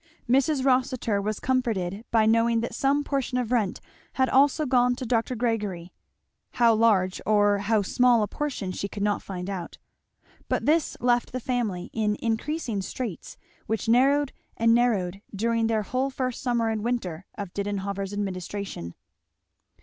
Mrs. 0.27 0.65
Rossitur 0.65 1.21
was 1.21 1.39
comforted 1.39 2.03
by 2.09 2.25
knowing 2.25 2.61
that 2.61 2.73
some 2.73 3.03
portion 3.03 3.37
of 3.37 3.51
rent 3.51 3.79
had 4.13 4.29
also 4.29 4.65
gone 4.65 4.95
to 4.95 5.05
Dr. 5.05 5.35
Gregory 5.35 5.93
how 6.53 6.73
large 6.73 7.21
or 7.23 7.59
how 7.59 7.83
small 7.83 8.23
a 8.23 8.27
portion 8.27 8.71
she 8.71 8.87
could 8.89 9.03
not 9.03 9.21
find 9.21 9.47
out. 9.47 9.77
But 10.49 10.65
this 10.65 10.97
left 10.99 11.31
the 11.31 11.39
family 11.39 11.91
in 11.93 12.17
increasing 12.19 12.81
straits, 12.81 13.37
which 13.67 13.87
narrowed 13.87 14.33
and 14.57 14.73
narrowed 14.73 15.21
during 15.35 15.67
the 15.67 15.83
whole 15.83 16.09
first 16.09 16.41
summer 16.41 16.69
and 16.69 16.83
winter 16.83 17.27
of 17.35 17.53
Didenhover's 17.53 18.11
administration. 18.11 18.95